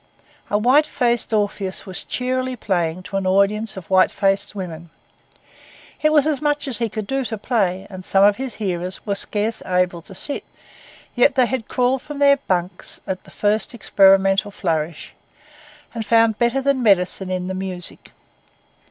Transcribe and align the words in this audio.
A 0.49 0.57
white 0.57 0.87
faced 0.87 1.31
Orpheus 1.31 1.85
was 1.85 2.03
cheerily 2.03 2.55
playing 2.55 3.03
to 3.03 3.17
an 3.17 3.27
audience 3.27 3.77
of 3.77 3.87
white 3.91 4.09
faced 4.09 4.55
women. 4.55 4.89
It 6.01 6.11
was 6.11 6.25
as 6.25 6.41
much 6.41 6.67
as 6.67 6.79
he 6.79 6.89
could 6.89 7.05
do 7.05 7.23
to 7.25 7.37
play, 7.37 7.85
and 7.87 8.03
some 8.03 8.23
of 8.23 8.37
his 8.37 8.55
hearers 8.55 9.05
were 9.05 9.13
scarce 9.13 9.61
able 9.63 10.01
to 10.01 10.15
sit; 10.15 10.43
yet 11.13 11.35
they 11.35 11.45
had 11.45 11.67
crawled 11.67 12.01
from 12.01 12.17
their 12.17 12.37
bunks 12.37 12.99
at 13.05 13.25
the 13.25 13.29
first 13.29 13.75
experimental 13.75 14.49
flourish, 14.49 15.13
and 15.93 16.03
found 16.03 16.39
better 16.39 16.63
than 16.63 16.81
medicine 16.81 17.29
in 17.29 17.45
the 17.45 17.53
music. 17.53 18.11